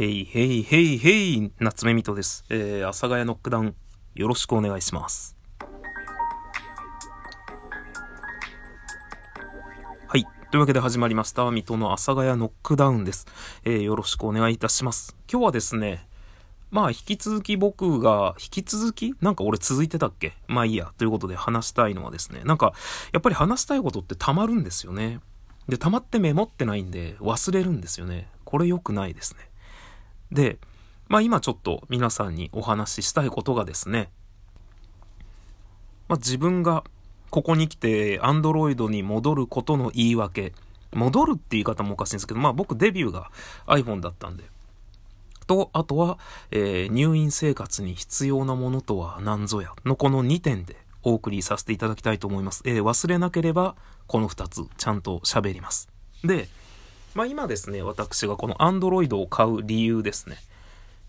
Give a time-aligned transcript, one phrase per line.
[0.00, 2.46] へいへいへいへい、夏目みとです。
[2.48, 3.76] えー、阿佐ヶ谷ノックダウン、
[4.14, 5.36] よろしくお願いします。
[10.08, 10.24] はい。
[10.50, 13.26] というわけで始まりました、水戸の阿佐ヶ谷ノックダウンです。
[13.62, 15.18] えー、よろしくお願いいたします。
[15.30, 16.08] 今日はですね、
[16.70, 19.14] まあ、引き続き僕が、引き続き？
[19.20, 20.32] なんか俺続いてたっけ？
[20.48, 20.94] まあいいや。
[20.96, 22.72] ということで話したいのはですね、なんか、
[23.12, 25.20] やっぱり話したいことって溜まるんですよね。
[25.68, 28.30] で、溜まってメモってないんで、忘れるんですよね。
[28.46, 29.49] これ良くないですね。
[30.32, 30.58] で、
[31.08, 34.10] まあ今ちょっと皆さんにお話ししたいことがですね、
[36.08, 36.84] まあ、自分が
[37.30, 40.52] ここに来て Android に戻ることの言い訳、
[40.92, 43.30] 戻るって言い方もおかしいんですけど、まあ僕デビューが
[43.66, 44.44] iPhone だったんで、
[45.50, 46.20] と、あとは、
[46.52, 52.62] えー、入院生活に必要なものとは何ぞやのこの2点でお送りさせていただきたいと思います。
[52.66, 53.74] えー、忘れなければ
[54.06, 55.88] この2つちゃんと喋ります。
[56.22, 56.48] で、
[57.14, 60.36] まあ、今ですね、私がこの Android を買う理由ですね。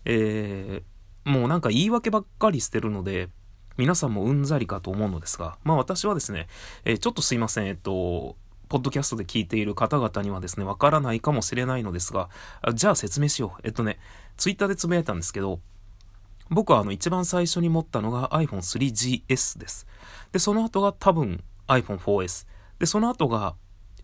[0.04, 3.28] えー、もうなんか言い訳ばっかりしてるので、
[3.76, 6.48] 皆さんもうんざりかと思うのですが、まあ私はですね、
[6.84, 8.36] えー、ちょっとすいません、えっと、
[8.68, 12.30] ポッドキャストで聞いている方々にはですね、わからないかもしれないのですが、
[12.74, 13.60] じゃあ説明しよう。
[13.64, 13.98] えっとね、
[14.36, 15.60] ツイッターでつぶやいたんですけど、
[16.50, 19.86] 僕はあの一番最初に持ったのが iPhone3GS です。
[20.32, 22.46] で、その後が多分 iPhone4S。
[22.78, 23.54] で、その後が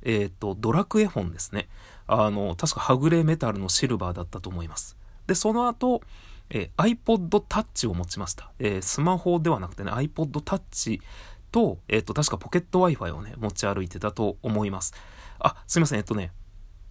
[0.02, 1.68] えっ、ー、と、ドラクエ本ですね。
[2.06, 4.96] あの、確かはぐれメタルのシルバーだったと思います。
[5.27, 6.02] で、その後、
[6.50, 8.50] えー、iPod Touch を持ちました。
[8.58, 11.00] えー、スマホではなくてね、iPod Touch
[11.52, 14.94] と、えっ、と、確かポケット Wi-Fi をね、持ち歩いてたと思います。
[15.38, 16.32] あ、すいません、えっとね、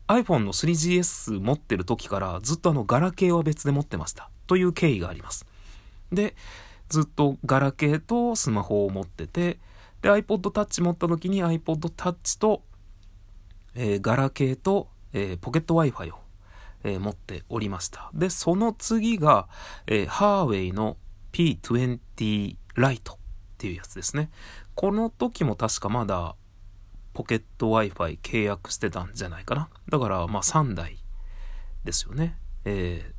[0.08, 4.30] iPhone の 3GS 持ってる時からずっとあの、ガラケーは別で持ってました。
[4.48, 5.46] という経緯があります。
[6.12, 6.36] で、
[6.90, 9.60] ずっとガラケーとスマホを持ってて、
[10.02, 12.62] で、iPod Touch 持った時に iPod Touch と
[14.02, 16.20] ガラケーと、えー、ポケット Wi-Fi を、
[16.84, 18.10] えー、持っておりました。
[18.14, 19.48] で、その次が、
[19.86, 20.98] え、ハーウェイの
[21.32, 23.18] P20 ライトっ
[23.58, 24.30] ていうやつですね。
[24.76, 26.36] この時も確かまだ
[27.14, 29.70] ポケット Wi-Fi 契約してたんじゃないかな。
[29.90, 30.98] だから、まあ3台
[31.84, 32.38] ですよね。
[32.66, 33.12] え、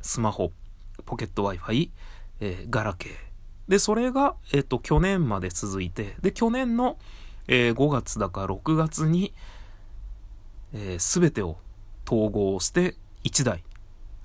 [0.00, 0.52] スマホ、
[1.04, 1.90] ポケット Wi-Fi、
[2.40, 3.12] え、ガラケー。
[3.68, 6.98] で、それが、えっ、と、去年まで続いて、で、去年の、
[7.46, 9.34] え、5月だか6月に、
[10.72, 11.58] えー、全てを
[12.06, 12.94] 統合して
[13.24, 13.62] 1台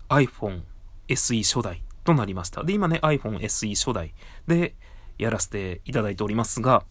[0.09, 0.61] iPhone
[1.07, 2.63] SE 初代となりました。
[2.63, 4.13] で、今ね iPhone SE 初代
[4.47, 4.75] で
[5.17, 6.83] やらせていただいておりますが、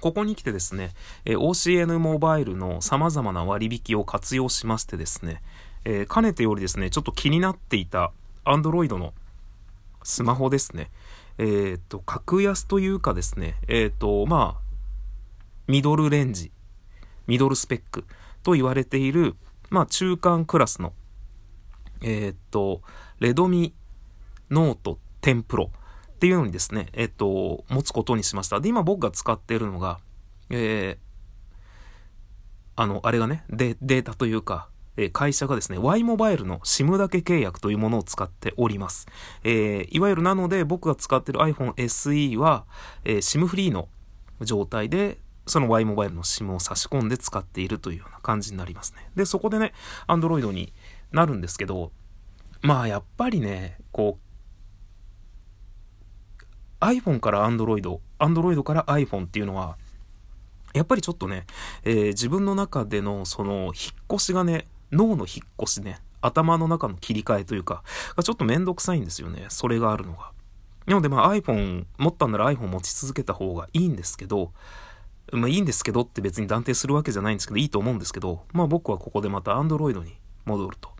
[0.00, 0.90] ここに来てですね、
[1.24, 5.42] え、OCN モバイルの様々な割引を活用しましてですね、
[5.84, 8.12] えー、かねてよりですね、ちょっと気になっていた
[8.44, 9.14] Android の
[10.02, 10.90] スマホですね。
[11.38, 14.66] えっ、ー、と、格安というかですね、えっ、と、まあ、
[15.66, 16.52] ミドルレンジ、
[17.26, 18.04] ミドルスペック
[18.46, 19.34] と言われている、
[19.70, 20.92] まあ中間クラスの、
[22.00, 22.80] えー、っと、
[23.18, 23.74] レドミ
[24.50, 25.72] ノート10プロ
[26.12, 28.60] っていうのにですね、えー、っと、持つことにしました。
[28.60, 29.98] で、今僕が使っているのが、
[30.50, 30.98] えー、
[32.76, 39.08] あの、あれがね、デデータというか、え会社がですね、Y モバイルの SIM だけ契約というものを使っております。
[39.42, 42.64] えー、いわゆるなので僕が使っている iPhone SE は、
[43.04, 43.88] え、SIM フリーの
[44.40, 49.10] 状態でその Y モバイルの SIM を差し込んで使っているというような感じになりますね。
[49.14, 49.72] で、そこでね、
[50.08, 50.72] Android に
[51.12, 51.92] なるんですけど、
[52.62, 54.18] まあやっぱりね、こ
[56.80, 59.76] う、iPhone から Android、Android から iPhone っていうのは、
[60.74, 61.46] やっぱりちょっとね、
[61.84, 63.72] えー、自分の中でのその引っ
[64.12, 67.82] 越しがね、脳の引っ越しね、頭の中の切り替えというか、
[68.22, 70.32] ちょっとめんどくさいんですよね、それがあるのが。
[70.86, 74.52] なのでまあ iPhone、持ったんなら iPhone 持ち続けた方がいいんですけど、
[75.32, 80.14] まあいいんですけどって別に断定するわけじゃないんですけど、いいと思うんですけど、まあ僕はここでまた Android に
[80.44, 80.90] 戻ると。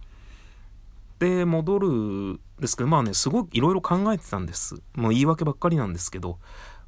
[1.19, 4.83] で、戻るんですけど、まあね、すごいいろいろ考えてたんです。
[4.95, 6.39] もう言い訳ばっかりなんですけど、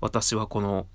[0.00, 0.86] 私はこの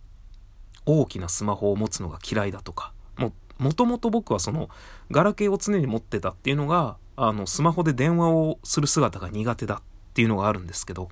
[0.86, 4.70] 大きなスマホを持つのが嫌いだとか、ももともと僕はその
[5.12, 9.82] ガラケーを常に持ってたっていうのが、あの、スマホで電話をする姿が苦手だっ
[10.14, 11.10] ていうのがあるんですけど、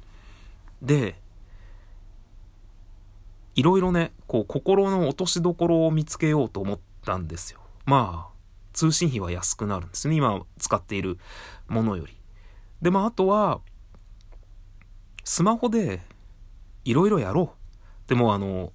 [0.81, 1.20] で、
[3.62, 7.60] いろいろね、こう、心の落としどころを見つけようと思ったんですよ。
[7.86, 8.34] まあ、
[8.74, 10.16] 通信費は安くなるんですね。
[10.16, 11.19] 今使っている
[11.68, 12.18] ものより。
[12.81, 13.62] で、まあ、あとは、
[15.24, 16.02] スマホで
[16.86, 18.10] いろいろやろう。
[18.10, 18.74] でも、あの、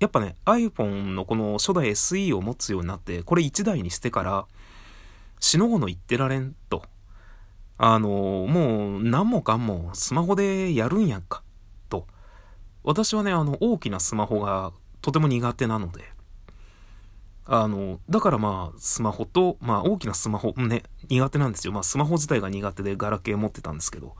[0.00, 4.46] やっぱね、iPhone のこの初代 SE を持つようになって、これ1台にしてから、
[5.38, 6.82] しのごの言ってられんと。
[7.76, 11.43] あの、もう何もかんもスマホでやるんやんか。
[12.84, 16.04] 私はね、あの、大きなスマホがとても苦手なので、
[17.46, 21.72] あの、だからまあ、スマホと、まあ大きなスマホ、ね、苦手なんですよ。
[21.72, 24.14] まあスマホ自体が苦手でガラケー持ってたんですけど。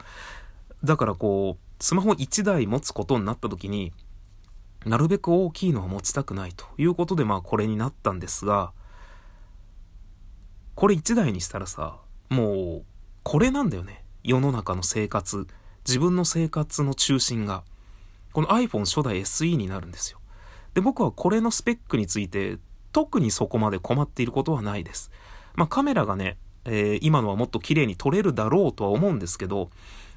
[0.82, 3.93] だからこう、スマホ1台持つことになった時に、
[4.84, 8.72] なるべく大きいのは持ちたくないということでまあこれになったんですが、
[10.75, 12.84] これ1台にしたらさ、もう、
[13.22, 14.05] これなんだよね。
[14.22, 15.46] 世の中の生活。
[15.87, 17.62] 自分の生活の中心が。
[18.34, 20.19] この iPhone 初代 SE になるんですよ。
[20.75, 22.58] で、僕はこれのスペックについて
[22.92, 25.10] 特にそこまで困っていることはないです。
[25.54, 29.70] まあカメラがね、えー、今のはもっと綺麗に撮れるだろうとは思うんですけど、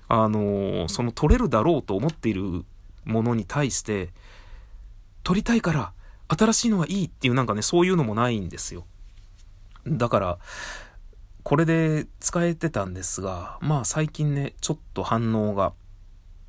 [0.10, 2.66] あのー、その撮れるだろうと思っている
[3.06, 4.10] ものに対して、
[5.24, 5.94] 撮りたいから
[6.28, 8.86] 新しいのはいいっていうなんかね、そういうのもないんですよ。
[9.86, 10.40] だから、
[11.44, 15.74] これで使えてたんですが、まあ最近ね、ちょっと反応が、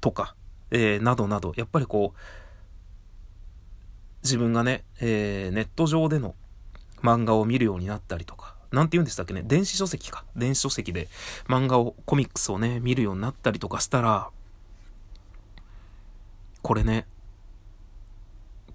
[0.00, 0.34] とか、
[0.70, 2.18] えー、などなど、やっぱりこう、
[4.22, 6.34] 自分がね、えー、ネット上での
[7.02, 10.24] 漫画を見るようになったりとか、なんて言うんでしたっけね、電子書籍か。
[10.36, 11.08] 電子書籍で
[11.46, 14.30] 漫画を、コミックスをね、見るようになったりとかしたら、
[16.62, 17.06] これね、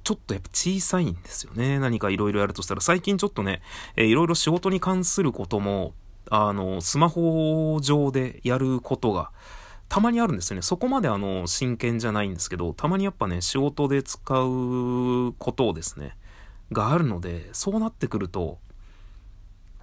[0.04, 1.80] ちょっとやっぱ小さいんですよね。
[1.80, 3.62] 何かいろいろやるとしたら、最近ちょっとね、
[3.96, 5.94] えー、いろいろ仕事に関することも、
[6.30, 9.32] あの、スマホ上でやることが、
[9.90, 10.62] たまにあるんですよね。
[10.62, 16.18] そこまであの、真剣じゃないんですけど、たまにやっぱね、仕事で使うことをですね、
[16.72, 18.60] があるので、そうなってくると、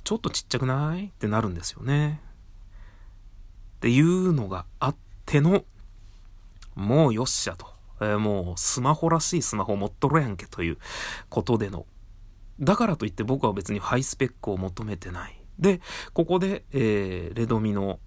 [0.02, 1.06] ちょっとちっちゃくない？
[1.06, 2.20] ってなるんですよね。
[3.76, 5.64] っていうのがあっての、
[6.75, 7.67] もうよっしゃと。
[8.00, 10.79] えー、もうスマホらしいスマホ持っとるやんけという
[11.29, 11.87] ことでの。
[12.58, 15.41] だからといって僕は別にハイスペックを求めてない。
[15.58, 15.81] で、
[16.14, 18.00] ここで、えー、 Redmi の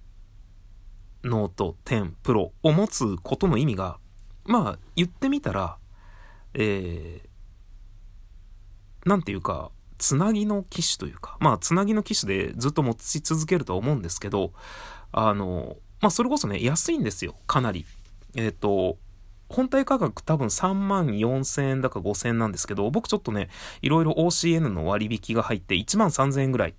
[1.24, 3.98] ノート10 Pro を持つことの意味が、
[4.46, 5.78] まあ、言ってみたら、
[6.54, 14.52] えー、なんていうか、つなぎの機種というか、まあ、つなぎの機種でずっと持ち続けるとは思うんですけど、
[15.12, 17.86] あの、まあ、それこそね、安いんですよ、かなり。
[18.36, 18.98] えっ、ー、と、
[19.50, 23.50] 本体価格多分3万4千円だか5千円なんですけど、僕ちょっとね、
[23.82, 26.74] いろいろ OCN の割引が入って1万3千円ぐらい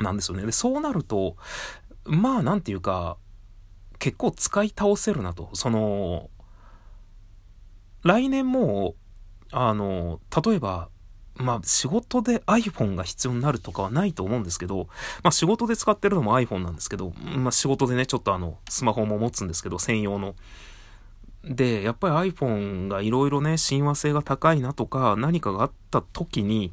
[0.00, 0.46] なんですよね。
[0.46, 1.36] で、そうなると、
[2.04, 3.16] まあなんていうか、
[3.98, 5.50] 結構使い倒せるなと。
[5.54, 6.30] その、
[8.02, 8.94] 来年も、
[9.52, 10.88] あの、例えば、
[11.36, 14.88] まあ仕事で iPhone が必要になるとかはないと思うんですけど、
[15.22, 20.34] まあ仕事で使ってるのも iPhone なんですけど、まあ仕事でね、ちょっとあの、スマホも持つんですけど、専用の。
[21.44, 26.72] で、やっぱり iPhone がいろいろね、親和性が高いなとか、何かがあった時に、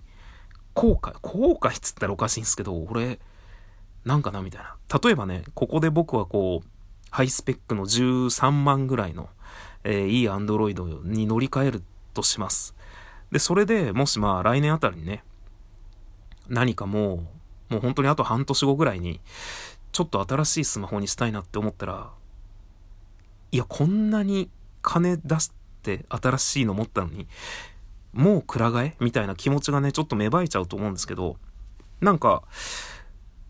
[0.74, 3.20] 後悔、後悔っつったらおかしいんですけど、俺、
[4.08, 4.78] なんかなみたいな。
[5.04, 6.68] 例えばね、ここで僕はこう、
[7.12, 9.30] ハイスペックの13万ぐらいの、
[9.84, 11.84] えー、いいアンドロイドに乗り換える
[12.14, 12.74] とします。
[13.32, 15.26] で、それでもしまあ来年あたりにね、
[16.48, 17.28] 何かも
[17.70, 19.20] う、もう本当にあと半年後ぐらいに、
[19.92, 22.10] ちょっと新しいスマホにしたいなって思ったら、
[23.52, 24.50] いや、こんなに
[24.82, 25.52] 金出し
[25.84, 27.28] て新しいの持ったのに、
[28.14, 28.96] もうくら替え？
[29.02, 31.36] みたいな気持ちがね、ちょっと芽生えちゃうと思うんですけど、
[32.00, 32.44] なんか、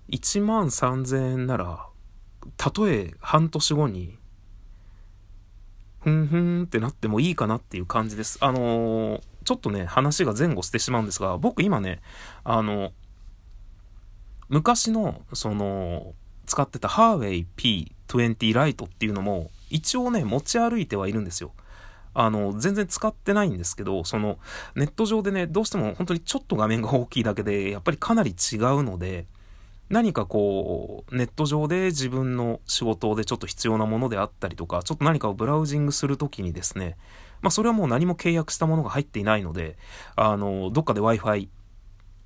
[0.09, 1.85] 1万3000円なら、
[2.55, 4.17] たとえ半年後に、
[6.01, 8.37] ふんふんってなってもいいかなっていう感じです。
[8.41, 12.01] あのー、ちょっとね、話が前後してしまうんですが、僕今ね、
[12.43, 12.91] あの、
[14.49, 16.13] 昔の、その、
[16.45, 17.47] 使ってたハーウェイ
[18.07, 21.51] P20 ライトっていうのも、一応ね、持ち歩いてはいるんですよ。
[22.13, 24.39] あの、全然使ってないんですけど、その、
[24.75, 29.27] ネット上でね、どうしても本当にちょっと画面が大きいだけで、やっぱりかなり違うので、
[29.89, 36.97] 何かこう、ネット上で自分の仕事でちょっと必要なものであったりとか、ちょっと何かをブラウジングするときにですね、
[37.41, 39.77] まあそれはもう何も契約したものが入っていないので、
[40.15, 41.47] あの、どっかで Wi-Fi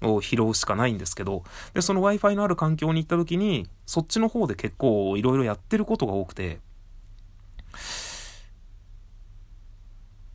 [0.03, 6.59] を拾うしかないんですけど、で、その Wi-Fi のある環境に行ったときに、そっちの方で結構いろいろやってることが多くて、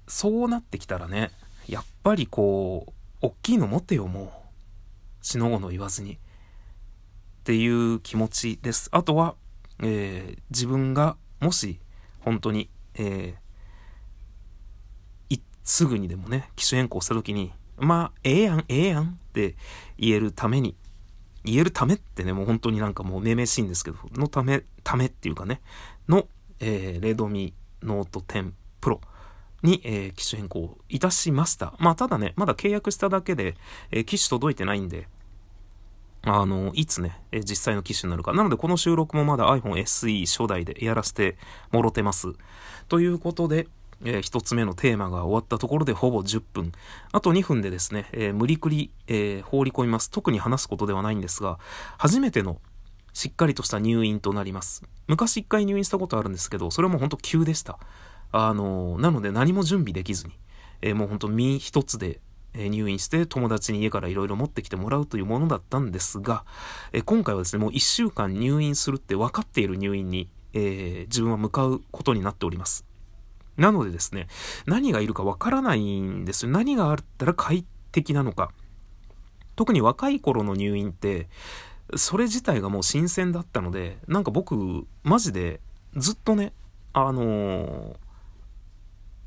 [0.06, 1.32] そうなってきたらね、
[1.68, 4.44] やっぱりこう、大きいの持ってよ、も
[5.22, 5.26] う。
[5.26, 6.18] しのごの言わずに。
[7.46, 8.88] っていう気持ちです。
[8.90, 9.36] あとは、
[9.80, 11.78] えー、自分がもし
[12.18, 19.54] 本当に、えー、すぐにでもね、機種変更した時に、まあ、ええやん、ええやんって
[19.96, 20.74] 言えるために、
[21.44, 25.60] 言えるためってね、もう本当になんかもうめめしいんですけど、のため、ためっていうかね、
[26.08, 26.26] の、
[26.58, 28.50] えー、レドミノート10
[28.80, 28.98] Pro
[29.62, 31.74] に、えー、機種変更いたしました。
[31.78, 33.56] まあ、ただね、まだ契約しただけで、
[33.92, 35.08] えー、機種届いてないんで、
[36.28, 38.32] あの、いつね、え実際の機種になるか。
[38.32, 41.38] なので、この収録もまだ iPhone SE 初代でやらせて
[41.70, 42.32] もろてます。
[42.88, 43.68] ということで、
[44.04, 46.72] えー、一つ目のテーマが終わったところでほぼ10分。
[47.12, 50.10] あと2分でですね、えー、無理くり、えー、放り込みます。
[50.10, 51.60] 特に話すことではないんですが、
[51.96, 52.60] 初めての
[53.12, 54.82] しっかりとした入院となります。
[55.06, 57.78] 昔一回入院したことあるんですけど、それも本当急でした。
[58.32, 60.32] あのなので何も準備できずに、
[60.82, 62.20] えもう本当身一つで
[62.56, 66.44] 入院して友達に家から色々持ってきてもらうというものだったんですが、
[66.92, 72.84] え今回はですね、もう1週間入院するって分かっている入院に、えー、自分は向かうことになっております。
[73.56, 74.28] なのでですね、
[74.66, 76.52] 何がいるかわからないんですよ。
[76.52, 78.50] 何があったら快適なのか。
[79.54, 81.28] 特に若い頃の入院って、
[81.94, 85.60] それ自体がもう新鮮だったので、なんか僕、マジで
[85.96, 86.52] ずっとね、
[86.92, 87.96] あのー、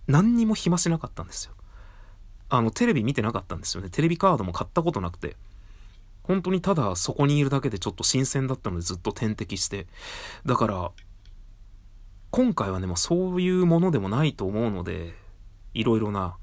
[0.08, 1.54] 何にも暇しなかったんですよ。
[2.50, 3.89] あの、テレビ見てなかったんですよね。
[3.89, 5.36] テレビカードも買ったことなくて。
[6.24, 9.88] 本当にただそこにいるだけでちょっと新鮮だったのでずっと点滴して。
[10.46, 10.91] だから、
[12.32, 15.15] 今回はね、もうそういうものでもないと思うので、
[15.74, 16.38] いろいろな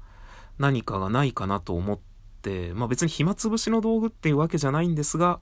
[0.59, 1.99] 何かがないかなと思っ
[2.41, 5.39] て、まあ別に暇つぶしの道具っていうわけじゃないんですが、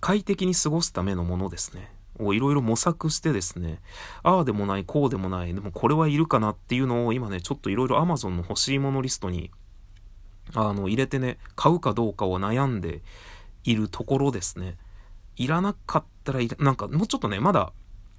[0.00, 1.90] 快適に過ごすためのものですね。
[2.18, 3.80] をいろいろ模索してですね、
[4.22, 9.50] ああでもない、こうでもない、でもこれはいるかなっていうのを今ね、ちょっといろいろ Amazon の欲しいものリストに、
[10.54, 13.02] あの、入れてね、買うかどうかを悩んで
[13.64, 14.76] いるところですね。
[15.36, 17.72] いらなかったらいら、なんかもうちょっとね、まだ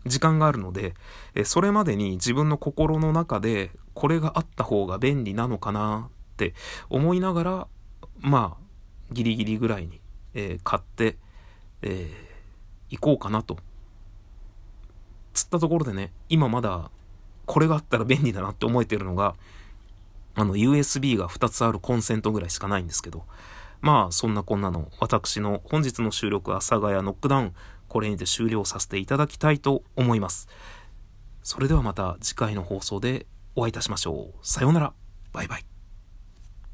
[0.05, 0.93] 時間があるので、
[1.35, 6.53] えそれまでに自分の心の中でこれがあった方が便利なのかなって
[6.89, 7.67] 思いながら、
[8.19, 8.63] まあ、
[9.11, 10.01] ギリギリぐらいに、
[10.33, 11.17] えー、買って、
[11.81, 13.57] えー、行こうかなと。
[15.33, 16.89] つったところでね、今まだ
[17.45, 19.35] これがあったら便利だなって思えてるのが、
[20.37, 23.25] あの、USB が2つあるコンセントぐらいしかないんですけど、
[23.81, 27.55] まあ、そんなこんなの、私の本日の収録、阿佐ヶ谷ノックダウン、
[27.87, 30.47] これにて終了させていただきたいと思います。
[31.41, 33.25] それではまた次回の放送で
[33.55, 34.47] お会いいたしましょう。
[34.47, 34.93] さようなら。
[35.33, 35.76] バイバイ。